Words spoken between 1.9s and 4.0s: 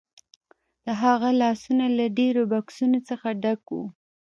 له ډیرو بکسونو څخه ډک وو